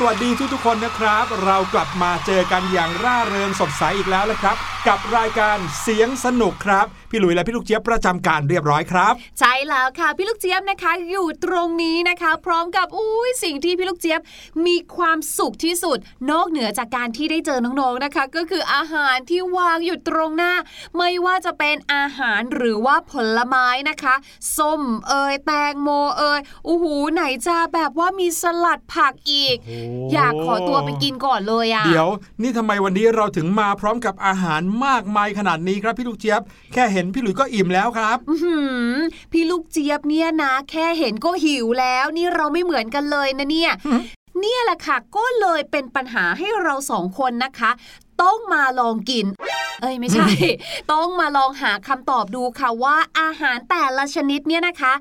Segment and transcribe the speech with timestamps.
[0.00, 4.56] สวัสดีทุกทุกๆคนนะครับ เรากลับมาเจอกันอย่างร่าเริงสดใสอีกแล้วนะครับ
[4.88, 14.20] กับรายการเสียงสนุกครับ พี่หลุยและพี่ลูกเจี๊ยบประจำการเรียบร้อยครับ ใช่แล้วค่ะพี่ลูกเจี๊ยบนะคะ อยู่ตรงนี้นะคะ พร้อมกับอุ้ยสิ่งที่พี่ลูกเจี๊ยบ
[14.66, 15.98] มีความสุขที่สุด
[16.30, 20.52] นอกเหนือจากการที่ได้เจอน้องๆนะคะ ก็คืออาหารที่วางอยู่ตรงหน้า
[20.96, 24.14] ไม่ว่าจะเป็นอาหารหรือว่าผลไม้นะคะ
[24.56, 29.78] ส้มเอยแตงโมเอยโอ้โหไหนจะแบบว่ามีสลัดผักอีกโอ้
[30.12, 32.08] อยากขอตัวไปกินก่อนเลยอะเดี๋ยว
[32.42, 36.40] นี่ทำไมวันนี้เราถึงมาพร้อมกับอาหารมากมายขนาดนี้ครับพี่ลูกเจี๊ยบ
[36.72, 38.56] แค่เห็นพี่หลุยก็อิ่มแล้วครับอื้อหื
[38.92, 38.96] อ
[39.32, 43.72] พี่ลูกเจี๊ยบเนี่ยนะ แค่เห็นก็หิวแล้ว นี่เราไม่เหมือนกันเลยนะเนี่ย
[44.40, 47.70] เนี่ยแหละค่ะ ก็เลยเป็นปัญหาให้เราสองคนนะคะ
[48.22, 49.26] ต้องมาลองกิน
[49.82, 50.26] เอ้ยไม่ใช่
[50.92, 54.92] ต้องมาลองหาคำตอบดูค่ะว่าอาหารแต่ละชนิดเนี่ยนะคะ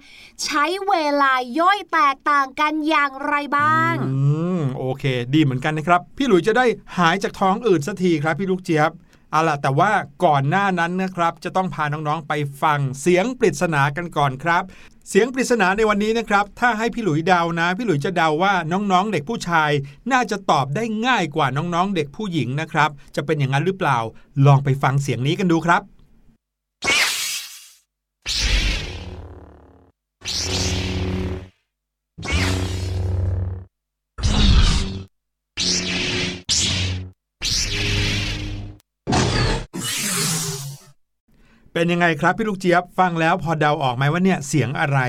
[0.43, 4.13] ใช้เวลาย่อยแตกต่างกันอย่างไรบ้างอื
[4.59, 5.03] มโอเค
[5.33, 6.65] ดีเหมือนกันนะครับ พี่หลุยจะได้
[6.97, 8.91] หายจากท้องอืดสักทีครับ พี่ลูกเจี๊ยบ
[9.31, 9.91] เอาล่ะแต่ว่า
[10.25, 14.63] ก่อนหน้านั้นนะครับ จะต้องพาน้องๆไปฟังเสียงปริศนากันก่อนครับ
[15.09, 19.71] เสียงปริศนาในวันนี้นะครับ ถ้าให้พี่หลุยเดานะ พี่หลุยจะเดาว่าน้องๆ เด็กผู้ชาย
[20.11, 23.97] น่าจะตอบได้ง่ายกว่าน้องๆ เด็กผู้หญิงนะครับ จะเป็นอย่างนั้นหรือเปล่า
[24.45, 25.81] ลองไปฟังเสียงนี้กันดูครับ
[41.77, 44.99] เป็นยังไงครับพี่ลูกเจี๊ยบฟังแล้วพอเดาออกไหมว่าเนี่ยเสียงอะไร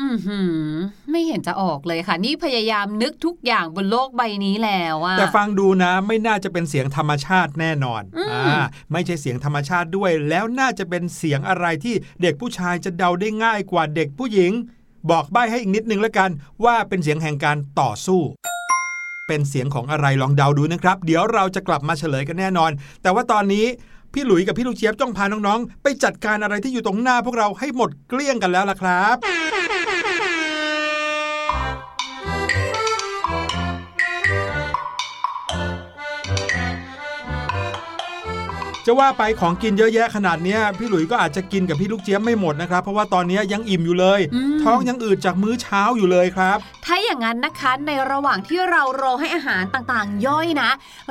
[0.00, 0.72] อือหือ
[1.10, 14.52] ไม่เห็นจะออกเลยค่ะ นี่พยายามนึกทุกอย่างบนโลกใบนี้แล้วอะแต่ฟังดูนะ ไม่น่าจะเป็นเสียงธรรมชาติแน่นอนอืมอ่าไม่ใช่เสียงธรรมชาติด้วย แล้วน่าจะเป็นเสียงอะไรที่เด็กผู้ชายจะเดาได้ง่ายกว่าเด็กผู้หญิง
[15.10, 16.30] บอกใบ้ให้อีกนิดนึงแล้วกัน
[16.64, 18.20] ว่าเป็นเสียงแห่งการต่อสู้
[19.28, 22.70] เป็นเสียงของอะไรลองเดาดูนะครับ เดี๋ยวเราจะกลับมาเฉลยกันแน่นอน
[23.02, 23.66] แต่ว่าตอนนี้
[24.14, 29.16] พี่หลุยกับพี่ลูกเชียบต้องพาน้องๆ ไปจัดการอะไรที่อยู่ตรงหน้าพวกเราให้หมดเกลี้ยงกันแล้วล่ะครับ
[38.86, 50.70] จะว่าไปของกินเยอะแยะขนาดเนี้ยพี่หลุยก็อาจจะกินกับพี่ลูกเจี๊ยบไม่หมดนะครับ เพราะว่าตอนนี้ยังอิ่มอยู่เลยอืมท้องยังอืดจากมื้อเช้าอยู่เลยครับ ถ้าอย่างนั้นนะคะในระหว่างที่เรารอให้อาหารต่างๆ ย่อยนะ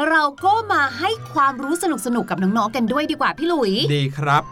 [0.09, 1.85] เราก็มาให้ความรู้ส
[2.15, 4.43] นุกๆกับน้องๆกันด้วยดีกว่าพี่หลุย ดีครับ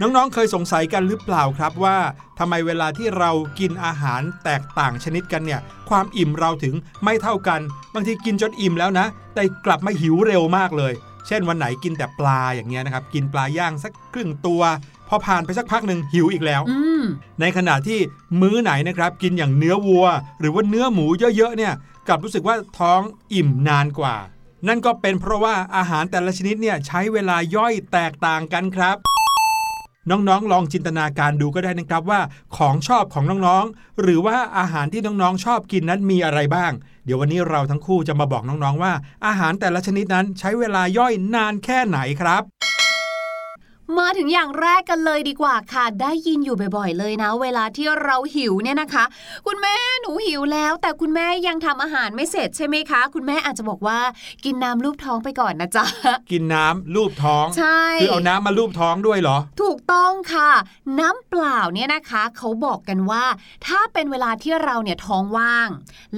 [0.00, 1.98] น้องๆ เคยสงสัยกันหรือเปล่าครับว่า
[2.38, 5.60] ทำไมเวลาที่เรากินอาหารแตกต่างชนิดกันเนี่ย
[5.90, 6.74] ความอิ่มเราถึง
[7.04, 7.60] ไม่เท่ากัน
[7.94, 10.92] บางทีกินจนอิ่มแล้วนะ แต่กลับมาหิวเร็วมากเลย
[11.26, 14.62] เช่นวันไหนกินแต่ปลาอย่างเงี้ยนะครับ กินปลาย่างสักครึ่งตัว
[15.08, 17.04] พอผ่านไปสักพักหนึ่งหิวอีกแล้วอืม
[17.40, 17.98] ในขณะที่
[18.40, 20.06] มื้อไหนนะครับกินอย่างเนื้อวัว
[20.40, 21.06] หรือว่าเนื้อหมู
[21.36, 21.72] เยอะๆเนี่ย
[22.08, 23.00] กลับรู้สึกว่าท้อง
[23.32, 24.16] อิ่มนานกว่า
[24.68, 28.96] นั่นก็เป็นเพราะว่าอาหารแต่ละชนิดเนี่ยใช้เวลาย่อยแตกต่างกันครับ
[30.10, 32.20] น้องๆ ลองจินตนาการดูก็ได้นะครับว่า
[32.56, 36.72] ของชอบของน้องๆ หรือว่าอาหารที่น้องๆชอบกินนั้นมีอะไรบ้าง
[37.08, 38.92] เดี๋ยววันนี้เราทั้งคู่จะมาบอกน้องๆว่า
[39.26, 42.42] อาหารแต่ละชนิดนั้นใช้เวลาย่อยนานแค่ไหนครับ
[43.98, 49.04] มาถึงอย่างแรกกันเลยดีกว่าค่ะ ได้ยินอยู่บ่อยๆเลยนะ เวลาที่เราหิวเนี่ยนะคะ
[49.46, 53.98] คุณแม่หนูหิวแล้ว แต่คุณแม่ยังทำอาหารไม่เสร็จใช่ไหมคะ คุณแม่อาจจะบอกว่า
[54.44, 55.84] กินน้ำลูบท้องไปก่อนนะจ๊ะ
[56.30, 60.50] กินน้ำลูบท้อง ใช่ คือเอาน้ำมาลูบท้องด้วยเหรอ ถูก ต้องค่ะ
[61.00, 63.24] น้ำเปล่าเนี่ยนะคะเขาบอกกันว่า
[63.66, 65.68] ถ้าเป็นเวลาที่เราเนี่ยท้องว่าง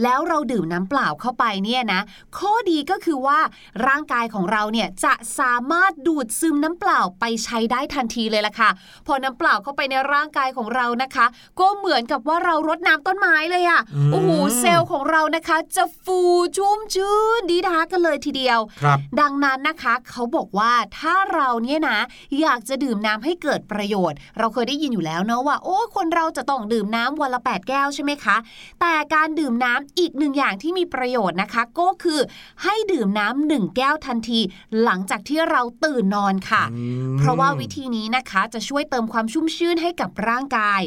[0.02, 2.00] แล้วเราดื่มน้ำเปล่าเข้าไปเนี่ยนะ
[2.38, 3.38] ข้อดีก็คือว่า
[3.86, 8.70] ร่างกายของเราเนี่ยจะสามารถดูดซึมน้ำเปล่าไปใช้ได้ทันทีเลยล่ะค่ะ
[9.06, 11.26] พอน้ำเปล่าเข้าไปในร่างกายของเรานะคะ
[11.60, 16.20] ก็เหมือนกับว่าเรารดน้ำต้นไม้เลยอะอืมโอ้โหเซลล์ของเรานะคะ จะฟู
[16.56, 21.98] ชุ่มชื้นดีดากันเลยทีเดียวครับดังนั้นนะคะเขาบอกว่าถ้าเราเนี่ยนะ
[22.40, 28.36] อยากจะดื่มน้ำให้เกิดประโยชน์ เราเคยได้ยินอยู่แล้วเนาะว่า โอ้คนเราจะต้องดื่มน้ำวันละ 8 แก้วใช่ไหมคะ
[28.80, 32.20] แต่การดื่มน้ำอีกหนึ่งอย่างที่มีประโยชน์นะคะ ก็คือ
[32.62, 34.40] ให้ดื่มน้ำหนึ่งแก้วทันที
[34.82, 40.80] หลังจากที่เราตื่นนอนค่ะอืมเพราะว่าวิธีนี้นะคะจะช่วยเติมความชุ่มชื่นให้กับร่างกาย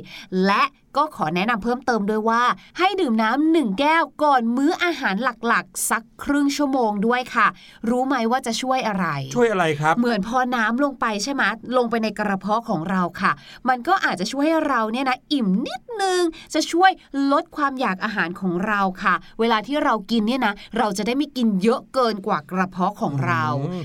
[0.46, 0.64] และ
[0.98, 2.44] ก็ขอแนะนำเพิ่มเติมด้วยว่า
[2.78, 7.48] ให้ดื่มน้ำหนึ่งแก้วก่อนมื้ออาหารหลักๆ สักครึ่งชั่วโมงด้วยค่ะ
[7.90, 11.44] รู้ไหมว่าจะช่วยอะไร ช่วยอะไรครับ เหมือนพอน้ำลงไปใช่ไหม
[11.78, 13.32] ลงไปในกระเพาะของเราค่ะ
[13.70, 16.22] มันก็อาจจะช่วยให้เราเนี่ยนะอิ่มนิดนึง
[16.54, 16.92] จะช่วย
[17.32, 23.84] ลดความอยากอาหารของเราค่ะ เวลาที่เรากินเนี่ยนะ เราจะได้ไม่กินเยอะเกินกว่ากระเพาะของเราอืม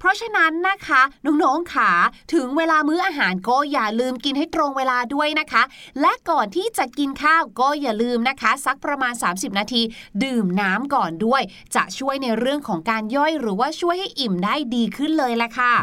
[0.00, 1.92] เพราะฉะนั้นนะคะน้องๆขา
[2.34, 5.62] ถึงเวลามื้ออาหารก็อย่าลืมกินให้ตรงเวลาด้วยนะคะ
[6.00, 9.82] และก่อนที่จะกินข้าวก็อย่าลืมนะคะสักประมาณ 30 นาที
[10.24, 11.42] ดื่มน้ำก่อนด้วย
[11.74, 15.74] จะช่วยในเรื่องของการย่อยหรือว่าช่วยให้อิ่มได้ดีขึ้นเลยแหละค่ะ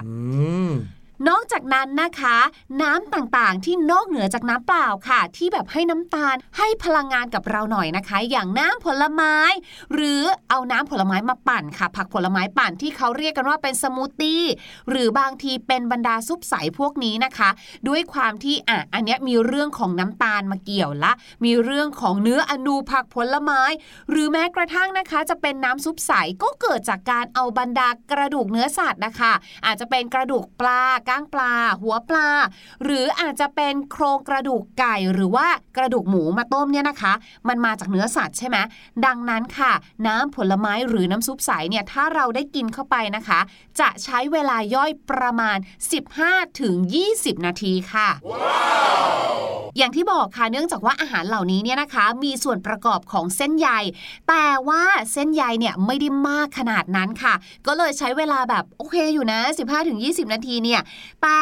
[1.28, 2.38] นอกจากนั้นนะคะ
[2.82, 9.36] น้ำต่างๆ ที่นอกเหนือจากน้ำเปล่าค่ะ ที่แบบให้น้ำตาลให้พลังงานกับเราหน่อยนะคะ อย่างน้ำผลไม้
[9.94, 14.44] หรือเอาน้ำผลไม้มาปั่นค่ะ ผักผลไม้ปั่นที่เขาเรียกกันว่าเป็นสมูทตี้
[14.90, 17.50] หรือบางทีเป็นบรรดาซุปใสพวกนี้นะคะ
[17.88, 21.12] ด้วยความที่อะอันนี้มีเรื่องของน้ำตาลมาเกี่ยวละ
[21.46, 23.62] มีเรื่องของเนื้ออนูผักผลไม้
[24.10, 26.12] หรือแม้กระทั่งนะคะ จะเป็นน้ำซุปใส
[26.44, 29.34] ก็เกิดจากการเอาบรรดากระดูกเนื้อสัตว์นะคะ
[29.66, 32.30] อาจจะเป็นกระดูกปลาก้างปลา หัวปลา
[32.84, 35.48] หรืออาจจะเป็นโครงกระดูกไก่หรือว่า
[35.78, 37.14] กระดูกหมูมาต้มเนี่ยนะคะ
[37.48, 38.58] มันมาจากเนื้อสัตว์ใช่ไหม
[39.06, 39.74] ดังนั้นค่ะ
[40.08, 43.40] น้ำผลไม้หรือน้ำซุปใสเนี่ยถ้าเราได้กินเข้าไปนะคะ
[43.80, 45.58] จะใช้เวลาย่อยประมาณ
[46.10, 46.76] 15ถึง
[47.12, 48.10] 20 นาทีค่ะ
[49.78, 53.70] อย่างที่บอกค่ะเนื่องจากว่าอาหารเหล่านี้เนี่ยนะคะ มีส่วนประกอบของเส้นใย
[54.30, 54.84] แต่ว่า
[55.14, 57.34] เส้นใยเนี่ยไม่ได้มากขนาดนั้นค่ะ
[57.68, 59.40] ก็เลยใช้เวลาแบบโอเคอยู่นะ
[59.88, 60.82] 15-20 นาทีเนี่ย
[61.22, 61.38] แต่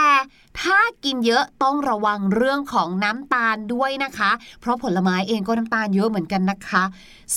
[0.62, 4.32] ถ้ากินเยอะต้องระวังเรื่องของน้ำตาลด้วยนะคะ
[4.62, 6.84] เพราะผลไม้เองก็น้ำตาลเยอะเหมือนกันนะคะ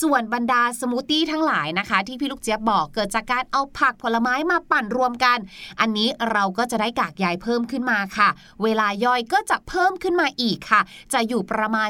[0.01, 5.37] ส่วนบรรดาสมูทตี้ทั้งหลายนะคะ ที่พี่ลูกเจี๊ยบบอกเกิดจากการเอาผักผลไม้มาปั่นรวมกัน
[5.79, 8.29] อันนี้เราก็จะได้กากใยเพิ่มขึ้นมาค่ะ
[8.63, 10.81] เวลาย่อยก็จะเพิ่มขึ้นมาอีกค่ะ
[11.13, 11.89] จะอยู่ประมาณ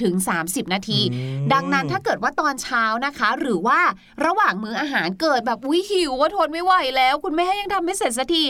[0.00, 3.80] 20-30 นาทีอืมดังนั้นถ้าเกิดว่าตอนเช้านะคะ หรือว่า
[4.24, 8.42] ระหว่างมื้ออาหารเกิดแบบอุ้ยหิวว่าทนไม่ไหวแล้ว คุณแม่ยังทำไม่เสร็จสักที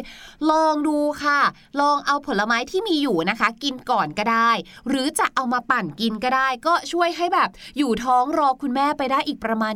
[0.50, 1.40] ลองดูค่ะ
[1.80, 4.50] ลองเอาผลไม้ที่มีอยู่นะคะ กินก่อนก็ได้
[4.88, 9.74] หรือจะเอามาปั่นกินก็ได้ ก็ช่วยให้แบบอยู่ท้องรอคุณแม่ไปได้อีกประมาณ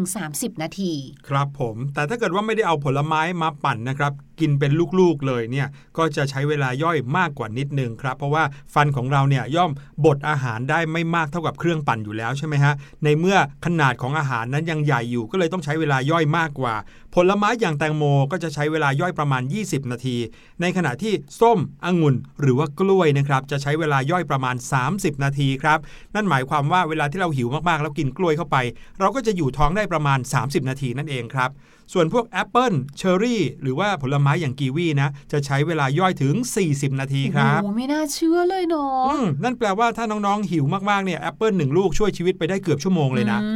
[0.00, 0.92] 20-30 นาที
[1.28, 9.70] ครับผม แต่ถ้าเกิดว่าไม่ได้เอาผลไม้มาปั่นนะครับกินเป็นลูกๆเลยเนี่ยก็จะใช้เวลาย่อยมากกว่านิดนึงครับ เพราะว่าฟันของเราเนี่ยย่อม
[10.04, 12.74] บดอาหารได้ไม่มากเท่ากับเครื่องปั่นอยู่แล้วใช่ไหมฮะ
[13.04, 13.36] ในเมื่อ
[13.66, 16.74] ขนาดของอาหารนั้นยังใหญ่อยู่ก็เลยต้องใช้เวลาย่อยมากกว่า
[17.14, 20.16] ผลไม้อย่างแตงโมก็จะใช้เวลาย่อยประมาณ 20 นาที
[20.60, 24.56] ในขณะที่ส้มองุ่น หรือว่ากล้วยนะครับจะใช้เวลาย่อยประมาณ
[24.88, 25.78] 30 นาทีครับ
[26.14, 28.56] นั่นหมายความว่าเวลาที่เราหิวมากๆ แล้วกินกล้วยเข้าไป
[29.00, 31.50] เราก็จะอยู่ท้องได้ประมาณ 30 นาทีนั่นเองครับ
[31.92, 36.34] ส่วนพวกแอปเปิลเชอร์รี่ หรือว่าผลไม้อย่างกีวีนะ จะใช้เวลาย่อยถึง
[36.68, 43.52] 40 นาทีครับโอ้โหไม่น่าเชื่อเลยเนาะอืมนั่นแปลว่าถ้าน้องๆหิวมากๆเนี่ยแอปเปิลหนึ่งลูกช่วยชีวิตไปได้เกือบชั่วโมงเลยนะอื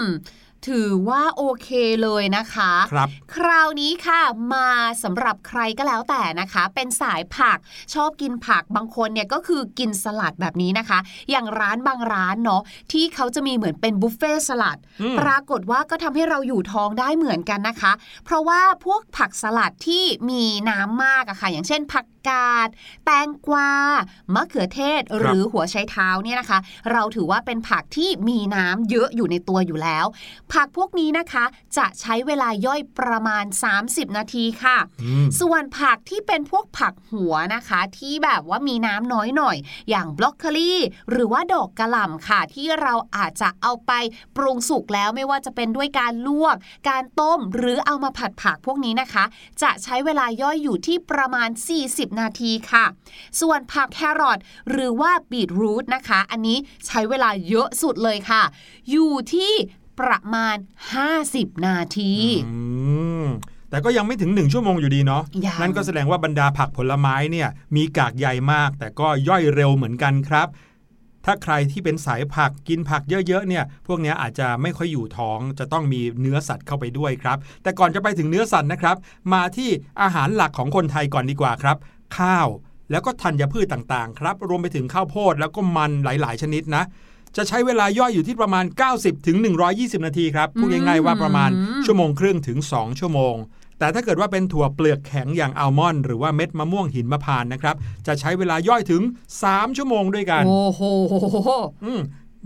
[0.00, 0.02] ม
[0.68, 1.68] ถือว่าโอเค
[2.02, 4.20] เลยนะคะครับคราวนี้ค่ะ
[4.54, 4.68] มา
[5.02, 7.58] สำหรับใครก็แล้วแต่นะคะ เป็นสายผัก
[7.94, 10.98] ชอบกินผักบางคนเนี่ยก็คือกินสลัดแบบนี้นะคะ
[11.30, 17.92] อย่างร้านบางร้านเนาะที่เขาจะมีเหมือนเป็นบุฟเฟ่ต์สลัดอืมปรากฏว่าก็ทำให้เราอยู่ท้องได้เหมือนกันนะคะ
[18.24, 22.68] เพราะว่าพวกผักสลัดที่มีน้ำมากอะค่ะ อย่างเช่นผักกาด
[23.04, 23.70] แตงกวา
[24.34, 26.58] มะเขือเทศหรือหัวไชเท้าเนี่ยนะคะ
[26.92, 30.06] เราถือว่าเป็นผักที่มีน้ำเยอะอยู่ในตัวอยู่แล้ว
[30.52, 31.44] ผักพวกนี้นะคะ
[31.76, 33.44] จะใช้เวลาย่อยประมาณ
[33.80, 39.56] 30 นาทีค่ะอืมส่วนผักที่เป็นพวกผักหัวนะคะ ที่แบบว่ามีน้ำน้อยหน่อย
[39.90, 40.72] อย่างบล็อกโคลี
[41.10, 43.92] หรือว่าดอกกระหล่ำค่ะ ที่เราอาจจะเอาไป
[44.36, 46.56] ปรุงสุกแล้วไม่ว่าจะเป็นด้วยการลวก
[46.88, 49.24] การต้มหรือเอามาผัดผักพวกนี้นะคะ
[49.62, 51.48] จะใช้เวลาย่อยอยู่ที่ประมาณ
[51.82, 52.84] 40นาทีค่ะ
[53.40, 54.38] ส่วนผักแครอท
[54.70, 58.42] หรือว่าบีทรูทนะคะ อันนี้ใช้เวลาเยอะสุดเลยค่ะ
[58.90, 59.52] อยู่ที่
[60.00, 60.56] ประมาณ
[61.10, 62.12] 50 นาที
[62.46, 62.56] อื
[63.24, 63.26] ม
[63.70, 70.48] แต่ก็ยังไม่ถึง 1 ชั่วโมงอยู่ดีเนาะยังนั่นก็แสดงว่าบรรดาผักผลไม้เนี่ยมีกากใยมาก แต่ก็ย่อยเร็วเหมือนกันครับ
[71.26, 78.96] ถ้าใครที่เป็นสายผักกินผักเยอะๆเนี่ย พวกเนี้ยอาจจะไม่ค่อยอยู่ท้อง จะต้องมีเนื้อสัตว์เข้าไปด้วยครับ แต่ก่อนจะไปถึงเนื้อสัตว์นะครับ
[79.32, 79.70] มาที่
[80.02, 81.76] อาหารหลักของคนไทยก่อนดีกว่าครับ
[82.18, 82.48] ข้าว
[82.90, 86.84] แล้วก็ธัญพืชต่างๆ ครับ รวมไปถึงข้าวโพดแล้วก็มันหลาย ๆ ชนิดนะ
[87.36, 88.64] จะใช้เวลาย่อยอยู่ที่ประมาณ
[88.94, 89.36] 90ถึง
[89.72, 93.36] 120นาทีครับพูดง่ายๆว่าประมาณอืมชั่วโมงครึ่งถึง 2 ชั่วโมง
[93.78, 97.76] แต่ถ้าเกิดว่าเป็นถั่วเปลือกแข็งอย่างอัลมอนด์หรือว่าเม็ดมะม่วงหินมะพร้านต์นะครับ
[98.06, 99.02] จะใช้เวลาย่อยถึง
[99.40, 100.82] 3 ชั่วโมงด้วยกัน โอ้โห
[101.84, 102.00] อืม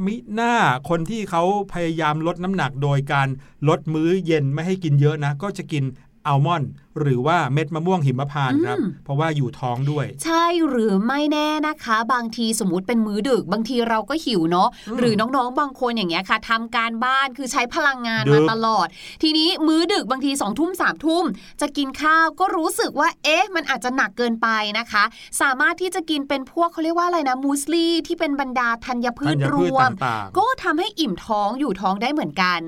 [0.05, 0.55] มิหน้า
[0.89, 1.43] คนที่เขา
[1.73, 3.29] พยายามลดน้ำหนักโดยการ
[3.69, 5.85] ลดมื้อเย็นไม่ให้กินเยอะนะ ก็จะกิน
[6.27, 6.71] อัลมอนด์
[7.01, 18.87] หรือว่าเม็ดมะม่วงหิมพานต์ครับอืมเพราะว่าอยู่ท้องด้วย ใช่หรือไม่แน่นะคะ บางทีสมมติเป็นมื้อดึก บางทีเราก็หิวเนาะอืมหรือน้องๆ บางคนอย่างเงี้ยค่ะทำการบ้านคือใช้พลังงานดึมากตลอด
[19.23, 21.25] ทีนี้มื้อดึกบางทีสองทุ่มสามทุ่ม
[21.61, 24.49] จะกินข้าวก็รู้สึกว่าเอ๊ะ มันอาจจะหนักเกินไป
[24.79, 25.05] นะคะ
[25.41, 32.59] สามารถที่จะกินเป็นพวกเขาเรียกว่าอะไรนะมูสลีที่เป็นบรรดาธัญพืธัชญรพืชวมต่างๆก็ทำให้อิ่มท้องอยู่ท้องได้เหมือนกัน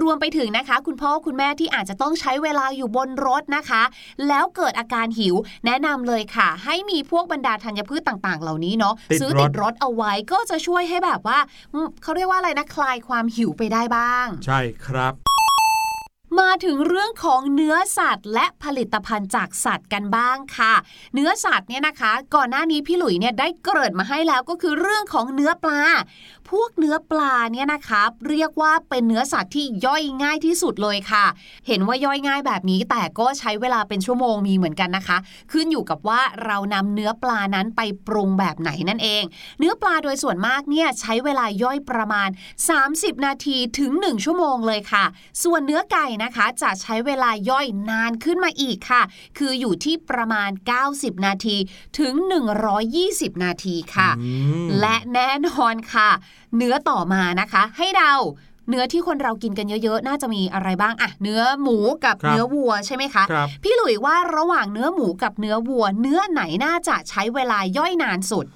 [0.00, 3.77] รวมไปถึงนะคะ คุณพ่อคุณแม่ที่อาจจะต้องใช้เวลาอยู่บนรถนะคะ
[4.28, 5.34] แล้วเกิดอาการหิว
[5.66, 11.38] แนะนำเลยค่ะ ให้มีพวกบรรดาธัญพืชต่างๆ เหล่านี้เนาะติดซื้อรติถดรถเอาไว้ก็จะช่วยให้แบบว่า
[11.74, 15.14] อืมเขาเรียกว่าอะไรนะคลายความหิวไปได้บ้าง ใช่ครับ
[16.40, 20.74] มาถึงเรื่องของเนื้อสัตว์ และผลิตภัณฑ์จากสัตว์กันบ้างค่ะ
[21.14, 25.80] เนื้อสัตว์เนี่ยนะคะ ก่อนหน้านี้พี่หลุยเนี่ยได้เกริ่นมาให้แล้วก็คือเรื่องของเนื้อปลา
[26.50, 31.24] พวกเนื้อปลาเนี่ยนะคะเรียกว่าเป็นเนื้อสัตว์ที่ย่อยง่ายที่สุดเลยค่ะ
[31.66, 35.18] เห็นว่าย่อยง่ายแบบนี้แต่ก็ใช้เวลาเป็นชั่วโมงมีเหมือนกันนะคะ
[35.52, 39.22] ขึ้นอยู่กับว่าเรานำเนื้อปลานั้นไปปรุงแบบไหนนั่นเอง
[39.58, 42.28] เนื้อปลาโดยส่วนมากเนี่ยใช้เวลาย่อยประมาณ
[42.76, 45.04] 30 นาทีถึง 1 ชั่วโมงเลยค่ะ
[45.44, 49.02] ส่วนเนื้อไก่นะคะ จะใช้เวลาย่อยนานขึ้นมาอีกค่ะ
[49.38, 50.50] คืออยู่ที่ประมาณ
[50.86, 51.56] 90 นาที
[51.98, 52.14] ถึง
[52.78, 54.30] 120 นาทีค่ะอื
[54.64, 56.10] มและแน่นอนค่ะ
[56.56, 58.12] เนื้อต่อมานะคะ ให้เรา
[58.68, 68.46] เนื้อที่คนเรากินกันเยอะๆ น่าจะมีอะไรบ้างอะเนื้อหมูกับครับเนื้อวัวใช่ไหมคะครับพี่หลุยว่าระหว่างเนื้อหมูกับเนื้อวัว เนื้อไหนน่าจะใช้เวลาย่อยนานสุด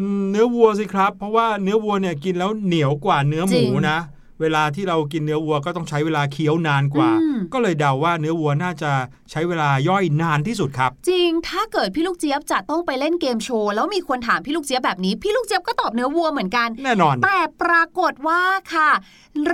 [0.00, 3.98] อืมเนื้อวัวสิครับ เพราะว่าเนื้อวัวเนี่ยกินแล้วเหนียวกว่าเนื้อหจริมูงนะ
[4.40, 8.90] เวลาที่เรากินเนื้อวัวก็ต้องใช้เวลาเคี้ยวนานกว่าอืมก็เลยเดาว่าเนื้อวัวน่าจะ
[9.30, 18.42] ใช้เวลาย่อยนานที่สุดครับ จริง ถ้าเกิดพี่ลูกเจี๊ยบจะต้องไปเล่นเกมโชว์แล้วมีคนถามพี่ลูกเจี๊ยบแบบนี้ พี่ลูกเจี๊ยบก็ตอบเนื้อวัวเหมือนกัน แน่นอน แต่ปรากฏว่า
[18.74, 18.90] ค่ะ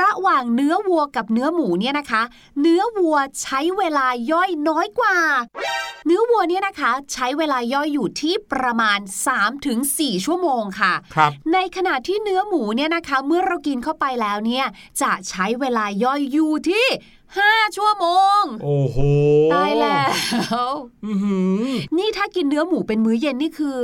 [0.00, 2.23] ระหว่างเนื้อวัวกับเนื้อหมูเนี่ยนะคะ
[2.61, 5.16] เนื้อวัวใช้เวลาย่อยน้อยกว่า
[6.07, 8.99] เนื้อวัวเนี่ยนะคะ ใช้เวลาย่อยอยู่ที่ประมาณ
[9.62, 14.66] 3-4 ชั่วโมงค่ะครับในขณะที่เนื้อหมูเนี่ยนะคะ เมื่อเรากินเข้าไปแล้วเนี่ย
[15.02, 16.87] จะใช้เวลาย่อยอยู่ที่
[17.30, 18.06] 5 ชั่วโม
[18.40, 18.99] ง โอ้โห
[19.54, 20.02] ตายแล้
[20.68, 20.71] ว
[21.04, 21.66] อื้อหือ
[21.99, 23.78] นี่ถ้ากินเนื้อหมูเป็นมื้อเย็นนี่คือ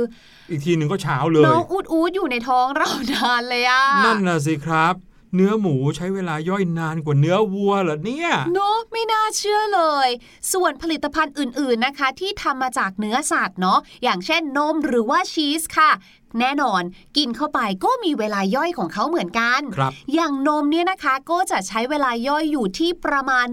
[0.49, 4.95] อีกทีหนึ่งก็เช้าเลยน้องอูดอูดอยู่ในท้องเรานานเลยอะนั่นน่ะสิครับ
[5.35, 10.09] เนื้อหมูใช้เวลาย่อยนานกว่าเนื้อวัวเหรอเนี่ยเนอะไม่น่าเชื่อเลย
[10.53, 15.91] ส่วนผลิตภัณฑ์อื่นๆนะคะ ที่ทำมาจากเนื้อสัตว์เนาะอย่างเช่นนมหรือว่าชีสค่ะ
[16.39, 16.81] แน่นอน
[17.17, 23.47] กินเข้าไปก็มีเวลาย่อยของเขาเหมือนกันครับอย่างนมเนี่ยนะคะก็จะใช้เวลาย่อยอยู่ที่ประมาณ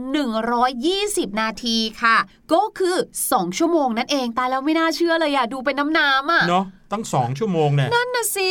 [0.67, 2.17] 120 นาทีค่ะ
[2.53, 2.97] ก็คือ
[3.27, 8.51] 2 ชั่วโมงนั่นเองตายแล้วไม่น่าเชื่อเลยอะดูเป็นน้ำน้ำอะเนาะตั้งสองชั่วโมงเนี่ยนั่นน่ะสิ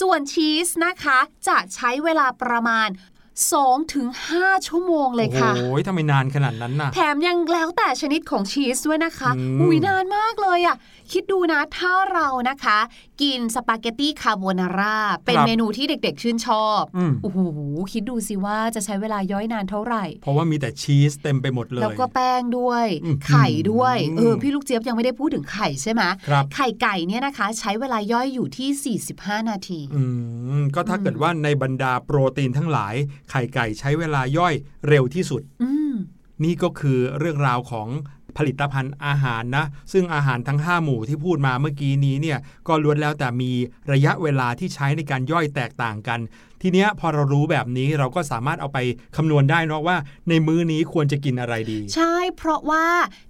[0.00, 2.88] ส่วนชีสนะคะ จะใช้เวลาประมาณ
[3.52, 10.76] 2-5ชั่วโมงเลยค่ะโอ้ยทำไมนานขนาดนั้นน่ะ แถมยังแล้วแต่ชนิดของชีสด้วยนะคะอืมอุ้ยนานมากเลยอะ่ะ
[11.12, 12.78] คิดดูนะถ้าเรานะคะ
[13.22, 14.96] กินสปาเกตตี้คาโบนาร่า
[15.26, 17.38] เป็นเมนูที่เด็กๆ ชื่นชอบอืมโอ้โห
[17.92, 30.02] คิดดูสิว่าจะใช้เวลาย่อยนานเท่าไหร่ เพราะว่ามีแต่ชีสเต็มไปหมดเลย แล้วก็แป้งด้วยอืมไข่ด้วยอืมเออพี่ลูกเจี๊ยบยังไม่ได้พูดถึงไข่ใช่ไหมครับไข่ไก่เนี่ยนะคะ ใช้เวลาย่อยอยู่ที่ 45 นาทีอื
[30.60, 32.94] มก็ถ้าเกิดว่าในบรรดาโปรตีนทั้งหลาย
[33.30, 34.54] ไข่ไก่ใช้เวลาย่อย
[34.88, 35.94] เร็วที่สุดอืม
[36.44, 37.88] นี่ก็คือเรื่องราวของ
[38.38, 42.38] ผลิตภัณฑ์อาหารนะ ซึ่งอาหารทั้ง 5 หมู่ที่พูดมาเมื่อกี้นี้เนี่ย
[42.68, 43.52] ก็ล้วนแล้วแต่มี
[43.92, 46.20] ระยะเวลาที่ใช้ในการย่อยแตกต่างกัน
[46.62, 48.78] ทีเนี้ยพอเรารู้แบบนี้เราก็สามารถเอาไป
[49.16, 49.96] คำนวณได้เนอะว่า
[50.28, 52.86] ในมื้อนี้ควรจะกินอะไรดี ใช่ เพราะว่า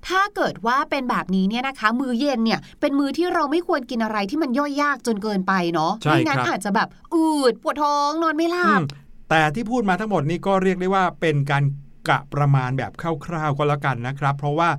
[0.09, 8.85] ถ้าเกิดว่าเป็นแบบนี้เนี่ยนะคะ มื้อเย็นเนี่ยเป็นมื้อที่เราไม่ควรกินอะไรที่มันย่อยยากจนเกินไปเนาะใช่ไม่งั้นครับอาจจะแบบอืดปวดท้องนอนไม่หลัอืบม
[9.31, 11.63] แต่ที่พูดมาทั้งหมดนี้ก็เรียกได้ว่าเป็นการ
[12.09, 12.93] กะประมาณแบบ
[13.27, 14.71] คร่าวๆก็แล้วกันนะครับ เพราะว่า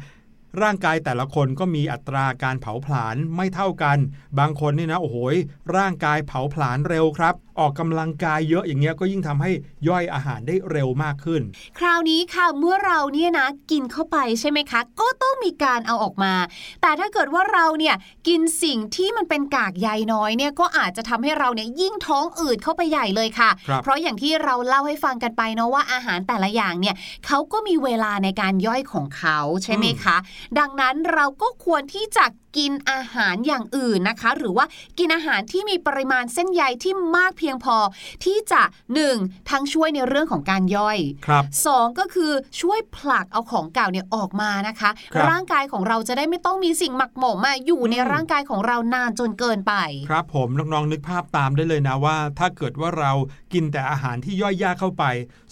[0.62, 3.98] ร่างกายแต่ละคนก็มีอัตราการเผาผลาญไม่เท่ากัน
[4.40, 5.36] บางคนนี่นะโอ้โหย
[5.78, 9.52] ร่างกายเผาผลาญเร็วครับออกกำลังกายเยอะอย่างเงี้ยก็ยิ่งทำให้
[9.88, 11.42] ย่อยอาหารได้เร็วมากขึ้น
[11.80, 16.34] คราวนี้ค่ะเมื่อเราเนี่ยนะกินเข้าไปใช่ไหมคะ ก็ต้องมีการเอาออกมา
[16.82, 17.96] แต่ถ้าเกิดว่าเราเนี่ย
[18.28, 30.18] กินสิ่งที่มันเป็นกากใยน้อยเนี่ยก็อาจจะทำให้เราเนี่ยยิ่งท้องอืดเข้าไปใหญ่เลยค่ะครับเพราะอย่างที่เราเล่าให้ฟังกันไปเนาะว่าอาหารแต่ละอย่างเนี่ยเขาก็มีเวลาในการย่อยของเขาใช่ไหมคะ
[30.60, 32.26] ดังนั้นเราก็ควรที่จะ
[32.58, 34.66] กินอาหารอย่างอื่นนะคะ หรือว่า
[35.00, 37.76] กินอาหารที่มีปริมาณเส้นใยที่มากเพียงพอ
[38.24, 38.64] ที่จะ
[39.06, 39.50] 1.
[39.50, 49.74] ทั้งช่วยในเรื่องของการย่อยครับสองก็คือช่วยผลักเอาของเก่าเนี่ยออกมานะคะครับร่างกายของเราจะได้ไม่ต้องมีสิ่งหมักหมมอะอยู่ในอืมร่างกายของเรานานจนเกินไป
[50.10, 53.12] ครับผมน้องๆนึกภาพตามได้เลยนะว่า ถ้าเกิดว่าเรา
[53.54, 55.04] กินแต่อาหารที่ย่อยยากเข้าไป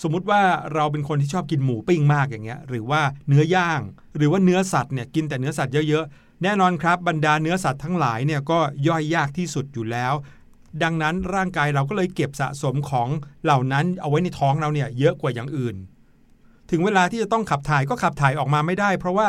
[0.02, 0.41] สมมุติว่า
[0.73, 3.82] เราเป็นคนที่ชอบกินหมูปิ้งมากอย่างเงี้ยหรือว่าเนื้อย่าง
[4.17, 10.13] หรือว่าเนื้อสัตว์เนี่ยกินแต่เนื้อสัตว์เยอะๆแน่นอนครับบรรดาเนื้อสัตว์ทั้งหลายเนี่ยก็ย่อยยากที่สุดอยู่แล้ว
[10.84, 13.08] ดังนั้นร่างกายเราก็เลยเก็บสะสมของ
[13.44, 15.76] เหล่านั้นเอาไว้ในท้องเราเนี่ยเยอะกว่าอย่างอื่น
[16.72, 19.28] ถึงเวลาที่จะต้องขับถ่ายก็ขับถ่ายออกมาไม่ได้ เพราะว่า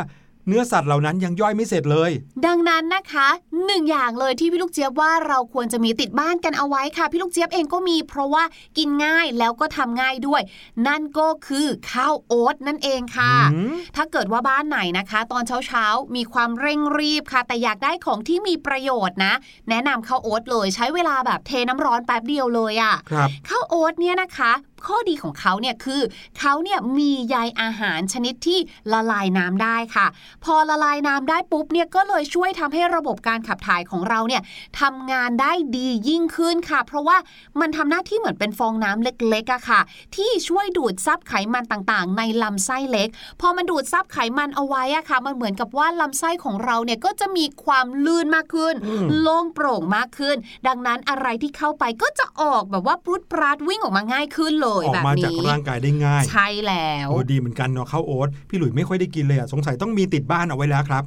[0.51, 2.11] เนื้อสัตว์เหล่านั้นยังย่อยไม่เสร็จเลย
[2.47, 3.29] ดังนั้นนะคะ
[3.67, 8.45] หนึ่งอย่างเลยที่พี่ลูกเจี๊ยบว่าเราควรจะมีติดบ้านกันเอาไว้ค่ะ พี่ลูกเจี๊ยบเองก็มี เพราะว่า
[8.79, 10.43] กินง่ายแล้วก็ทำง่ายด้วย
[10.87, 19.35] นั่นก็คือข้าวโอ๊ตนั่นเองค่ะอืมถ้าเกิดว่าบ้านไหนนะคะ ตอนเช้าๆมีความเร่งรีบค่ะ แต่อยากได้ของที่มีประโยชน์นะ
[19.71, 24.53] แนะนำข้าวโอ๊ตเลยใช้เวลาแบบเทน้ำร้อนแป๊บเดียวเลยอะ่ะครับข้าวโอ๊ตเนี่ยนะคะ
[24.87, 26.01] ข้อดีของเขาเนี่ยคือ
[26.39, 28.59] เขาเนี่ยมีใยอาหารชนิดที่
[28.93, 30.07] ละลายน้ำได้ค่ะ
[30.45, 34.43] พอละลายน้ำได้ปุ๊บเนี่ยก็เลยช่วยทำให้ระบบการขับถ่ายของเราเนี่ย
[34.81, 37.17] ทำงานได้ดียิ่งขึ้นค่ะ เพราะว่า
[37.61, 39.81] มันทำหน้าที่เหมือนเป็นฟองน้ำเล็กๆอะค่ะ
[40.17, 43.09] ที่ช่วยดูดซับไขมันต่างๆ ในลำไส้เล็ก
[43.41, 61.05] พอมันดูดซับไขมันเอาไว้อะค่ะ มันเหมือนกับว่าลำไส้ของเราเนี่ยก็จะมีความลื่นมากขึ้นอืมโล่งโปร่งมากขึ้น ดังนั้นอะไรที่เข้าไปก็จะออกแบบว่าปรุดปราดวิ่งออกมาง่ายขึ้นเลยออกแบบมานี้จากร่างกายได้ง่าย ใช่แล้วโอ้ดีเหมือนกันเนาะข้าวโอ๊ตพี่หลุยไม่ค่อยได้กินเลยอะสงสัยต้องมีติดบ้านเอาไว้แล้วครับ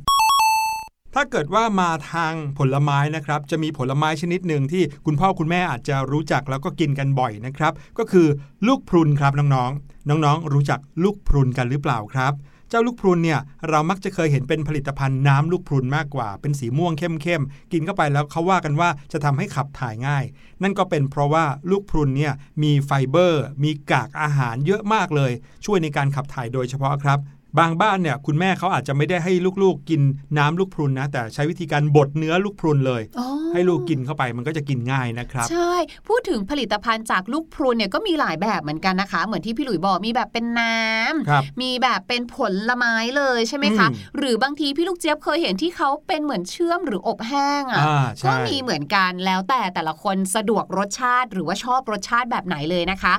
[1.16, 8.28] ถ้าเกิดว่ามาทางผลไม้นะครับ จะมีผลไม้ชนิดหนึ่งที่คุณพ่อคุณแม่อาจจะรู้จักแล้วก็กินกันบ่อยนะครับ ก็คือ
[8.68, 20.24] ลูกพรุนครับน้องๆ น้องๆ รู้จักลูกพรุนกันหรือเปล่าครับเจ้าลูกพรุนเนี่ยเรามักจะเคยเห็นเป็นผลิตภัณฑ์น้ำลูกพรุนมากกว่า เป็นสีม่วงเข้มๆกินเข้าไปแล้วเขาว่ากันว่าจะทำให้ขับถ่ายง่าย
[20.64, 22.34] นั่นก็เป็นเพราะว่าลูกพรุนเนี่ย
[22.64, 25.32] มีไฟเบอร์ มีกากอาหารเยอะมากเลย
[25.66, 27.20] ช่วยในการขับถ่ายโดยเฉพาะครับ
[27.60, 30.02] บางบ้านเนี่ยคุณแม่เขาอาจจะไม่ได้ให้ลูกๆ กิน
[30.38, 35.74] น้ำลูกพรุนนะ แต่ใช้วิธีการบดเนื้อลูกพรุนเลยอ๋อให้ลูกกินเข้าไปมันก็จะกินง่ายนะครับ ใช่
[36.08, 42.38] พูดถึงผลิตภัณฑ์จากลูกพรุนเนี่ยก็มีหลายแบบเหมือนกันนะคะ เหมือนที่พี่หลุยบอกมีแบบเป็นน้ำครับมีแบบเป็นผ
[42.70, 53.14] ลไม้เลยใช่ไหมคะอืมหรือบางทีพี่ลูกเจี๊ยบเคยเห็นที่เขาเป็นเหมือนเชื่อมหรืออบแห้งอะอ่าก็ใช่มีเหมือนกันแล้วแต่แต่ละคนสะดวกรสชาติ หรือว่าชอบรสชาติแบบไหนเลยนะคะ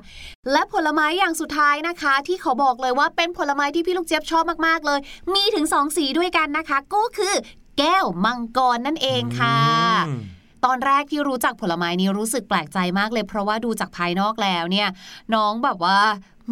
[0.53, 5.01] และผลไม้อย่างสุดท้ายนะคะ ที่เขาบอกเลยว่าเป็นผลไม้ที่พี่ลูกเจี๊ยบชอบมากๆเลย
[5.35, 7.35] มีถึงสองสีด้วยกันนะคะ ก็คือ
[7.79, 9.59] แก้วมังกรนั่นเองค่ะ
[10.09, 10.21] อืม
[10.65, 14.89] ตอนแรกที่รู้จักผลไม้นี้รู้สึกแปลกใจมากเลย เพราะว่าดูจากภายนอกแล้วเนี่ย
[15.35, 15.99] น้องแบบว่า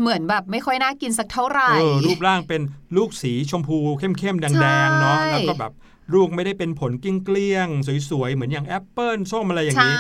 [0.00, 2.62] เหมือนแบบไม่ค่อยน่ากินสักเท่าไหร่เออรูปร่างเป็น
[2.96, 5.72] ลูกสีชมพูเข้มๆแดงๆเนาะใช่แล้วก็แบบ
[6.14, 9.96] ลูกไม่ได้เป็นผลเกลี้ยงๆสวยๆ เหมือนอย่างแอปเปิลส้มอะไรอย่างใช่นี้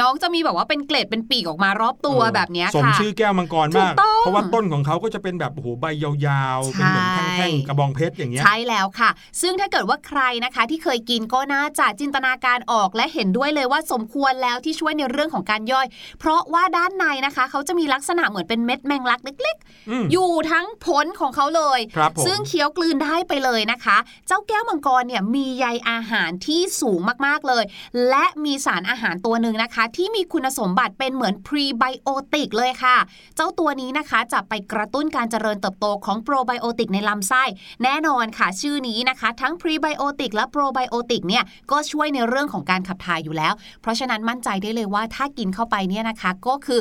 [0.00, 15.86] น้องจะมีแบบว่าเป็นเกล็ดเป็นปีกออกมารอบตัวเออแบบเนี้ยสมค่ะชื่อแก้วมังกรถูมากกต้องเพราะว่าต้นของเขาก็จะเป็นแบบโอ้โหใบยาวๆ เป็นเหมือนใช่แท่งๆ กระบองเพชรอย่างเงี้ย ใช่แล้วค่ะ ซึ่งถ้าเกิดว่าใครนะคะ ที่เคยกินก็น่าจะจินตนาการออกและเห็นด้วยเลยว่าสมควรแล้วที่ช่วยในเรื่องของการย่อย
[16.20, 19.56] เพราะว่าด้านในนะคะเขาจะมีลักษณะเหมือนเป็นเม็ดแมงลักเล็ก
[19.90, 23.96] อืมๆอยู่ทั้งผลของเขาเลยครับผมซึ่งเคี้ยวกลืนได้ไปเลยนะคะ
[24.28, 27.64] เจ้าแก้วมังกรเนี่ยมีีใยอาหารที่สูงมากๆเลย
[28.08, 32.96] และมีสารอาหารตัวหนึ่งนะคะ ที่มีคุณสมบัติเป็นเหมือนพรีไบโอติกเลยค่ะ
[33.36, 37.44] เจ้าตัวนี้นะคะจะไปกระตุ้นการเจริญเติบโตของโปรไบโอติกในลำไส้
[37.84, 46.80] แน่นอนค่ะชื่อนี้นะคะ ทั้งพรีไบโอติกและโปรไบโอติกเนี่ยก็ช่วยในเรื่องของการขับถ่ายอยู่แล้ว เพราะฉะนั้นมั่นใจได้เลยว่าถ้ากินเข้าไปเนี่ยนะคะก็คือ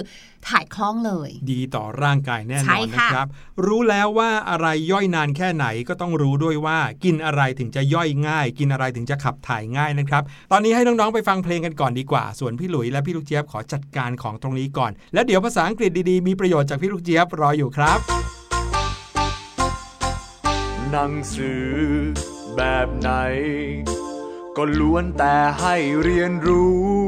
[0.49, 3.27] ถ่ายคล่องเลย ดีต่อร่างกายแน่นใช่อนค่ะนะครับ
[3.65, 17.99] รู้แล้วว่าอะไรย่อยนานแค่ไหนก็ต้องรู้ด้วยว่า กินอะไรถึงจะย่อยง่าย กินอะไรถึงจะขับถ่ายง่ายนะครับ ตอนนี้ให้น้องๆไปฟังเพลงกันก่อนดีกว่า ส่วนพี่หลุยและพี่ลูกเจี๊ยบขอจัดการของตรงนี้ก่อน แล้วเดี๋ยวภาษาอังกฤษดีๆมีประโยชน์จากพี่ลูกเจี๊ยบรออยู่ครับ
[20.91, 21.67] หนังสือ
[22.55, 23.09] แบบไหน
[24.57, 27.02] ก็ล้วนแต่ให้เรียนรู้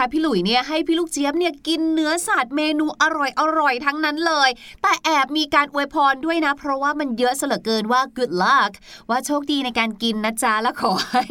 [0.00, 4.50] คะพี่หลุยเนี่ยให้พี่ลูกเจี๊ยบเนี่ยกินเนื้อสัตว์เมนูอร่อยอร่อยทั้งนั้นเลย
[4.82, 8.72] แต่แอบมีการอวยพรด้วยนะ เพราะว่ามันเยอะเสเลือเกินว่า good luck
[9.10, 11.24] ว่าโชคดีในการกินนะจ๊ะแล้วขอให้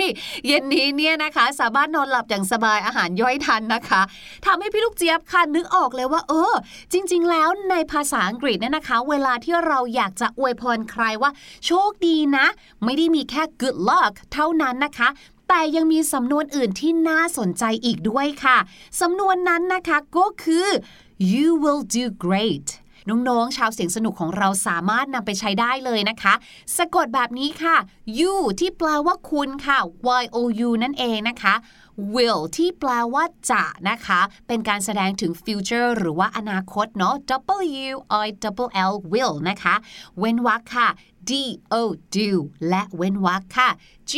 [0.47, 4.01] เย็นนี้เนี่ยนะคะ สามารถนอนหลับอย่างสบายอาหารย่อยทันนะคะ
[4.45, 6.53] ทำให้พี่ลูกเจี๊ยบค่ะนึกออกเลยว่า เออ
[6.93, 11.31] จริง ๆ แล้วในภาษาอังกฤษเนี่ยนะคะ เวลาที่เราอยากจะอวยพรใครว่า
[11.65, 12.45] โชคดีนะ
[12.83, 15.09] ไม่ได้มีแค่ good luck เท่านั้นนะคะ
[15.49, 18.57] แต่ยังมีสำนวนอื่นที่น่าสนใจอีกด้วยค่ะ
[19.01, 20.67] สำนวนนั้นนะคะก็คือ
[21.33, 22.67] you will do great
[23.09, 26.33] น้องๆ ชาวเสียงสนุกของเราสามารถนำไปใช้ได้เลยนะคะ
[26.77, 27.75] สะกดแบบนี้ค่ะ
[28.19, 29.77] you ที่แปลว่าคุณค่ะ
[30.21, 31.55] y o u นั่นเองนะคะ
[32.13, 37.15] will ที่แปลว่าจะนะคะ เป็นการแสดงถึง future หรือว่าอนาคตเนาะ
[37.49, 37.97] w i l
[38.91, 39.75] l will นะคะ
[40.17, 40.87] เว้นวรรคค่ะ
[41.29, 41.31] d
[41.81, 41.83] o
[42.15, 42.29] do
[42.69, 43.69] และเว้นวรรคค่ะ
[44.11, 44.13] g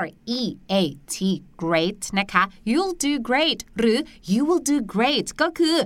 [0.00, 0.02] r
[0.38, 0.40] e
[0.72, 0.74] a
[1.14, 1.16] t
[1.62, 3.98] great นะคะ you'll do great หรือ
[4.32, 5.76] you will do great ก็คือ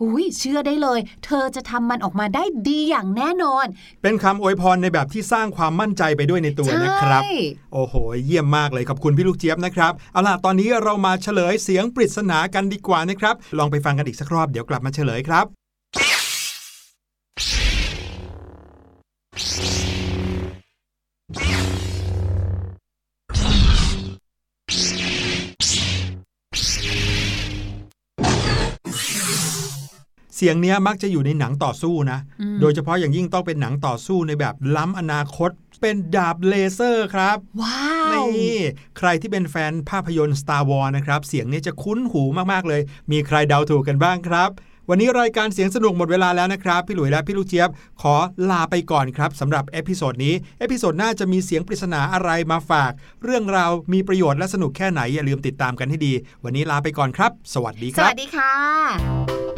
[0.00, 3.66] หุยเชื่อได้เลย เธอจะทำมันออกมาได้ดีอย่างแน่นอน
[4.02, 7.32] เป็นคำอวยพรในแบบที่สร้างความมั่นใจไปด้วยในตัวนะครับใช่
[7.72, 15.46] โอ้โห เยี่ยมมากเลยขอบคุณพี่ลูกเจี๊ยบนะครับ เอาล่ะ ตอนนี้เรามาเฉลยเสียงปริศนากันดีกว่านะครับ ลองไปฟังกันอีกสักรอบเดี๋ยวกลับมาเฉลยครับ
[30.40, 32.18] เสียงเนี้ยมักจะอยู่ในหนังต่อสู้นะ
[32.60, 38.58] โดยเฉพาะอย่างยิ่งต้องเป็นหนังต่อสู้ในแบบล้ำอนาคต เป็นดาบเลเซอร์ครับ ว้าว นี่
[38.98, 42.22] ใครที่เป็นแฟนภาพยนตร์ Star Wars นะครับ เสียงนี้จะคุ้นหู
[42.52, 44.50] มาก ๆ เลย มีใครเดาถูกกันบ้างครับ
[44.90, 47.70] วันนี้รายการเสียงสนุกหมดเวลาแล้วนะครับ พี่หลุยและพี่ลูกเจี๊ยบ
[48.02, 48.14] ขอ
[48.50, 52.92] ลาไปก่อนครับสำหรับ episode นี้ episode หน้าจะมีเสียงปริศนาอะไรมาฝาก
[53.24, 56.12] เรื่องราวมีประโยชน์และสนุกแค่ไหนอย่าลืมติดตามกันให้ดี
[56.44, 59.57] วันนี้ลาไปก่อนครับ สวัสดีสครัวับสดีค่ะ